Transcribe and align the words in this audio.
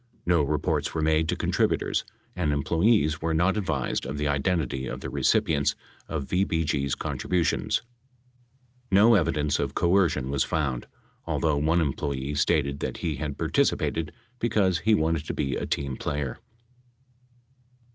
No 0.25 0.41
reports 0.41 0.95
were 0.95 1.03
made 1.03 1.29
to 1.29 1.35
contributors, 1.35 2.03
and 2.35 2.51
employees 2.51 3.21
were 3.21 3.35
not 3.35 3.55
advised 3.55 4.03
of 4.07 4.17
the 4.17 4.27
identity 4.27 4.87
of 4.87 4.99
the 5.01 5.11
recipients 5.11 5.75
of 6.07 6.25
VBG's 6.25 6.95
contributions. 6.95 7.83
No 8.91 9.13
evidence 9.13 9.59
of 9.59 9.75
coercion 9.75 10.31
was 10.31 10.43
found, 10.43 10.87
although 11.27 11.57
one 11.57 11.81
em 11.81 11.93
ployee 11.93 12.35
stated 12.35 12.79
that 12.79 12.97
he 12.97 13.17
had 13.17 13.37
participated 13.37 14.11
because 14.39 14.79
he 14.79 14.95
wanted 14.95 15.25
to 15.27 15.35
be 15.35 15.55
a 15.55 15.67
team 15.67 15.95
player. 15.95 16.39